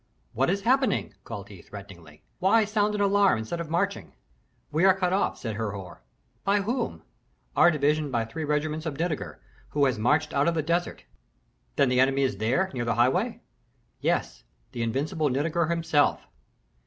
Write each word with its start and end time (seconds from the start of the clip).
"What 0.33 0.49
is 0.49 0.61
happening?" 0.61 1.13
called 1.23 1.49
he, 1.49 1.61
threateningly. 1.61 2.23
"Why 2.39 2.65
sound 2.65 2.95
an 2.95 3.01
alarm 3.01 3.37
instead 3.37 3.59
of 3.61 3.69
marching?" 3.69 4.13
"We 4.71 4.83
are 4.83 4.95
cut 4.97 5.13
off," 5.13 5.37
said 5.37 5.57
Herhor. 5.57 6.01
"By 6.43 6.61
whom?" 6.61 7.03
"Our 7.55 7.69
division 7.69 8.09
by 8.09 8.25
three 8.25 8.43
regiments 8.43 8.87
of 8.87 8.95
Nitager, 8.97 9.37
who 9.69 9.85
has 9.85 9.99
marched 9.99 10.33
out 10.33 10.47
of 10.47 10.55
the 10.55 10.63
desert." 10.63 11.03
"Then 11.75 11.89
the 11.89 11.99
enemy 11.99 12.23
is 12.23 12.37
there, 12.37 12.71
near 12.73 12.83
the 12.83 12.95
highway?" 12.95 13.41
"Yes, 13.99 14.43
the 14.71 14.81
invincible 14.81 15.29
Nitager 15.29 15.67
himself." 15.69 16.25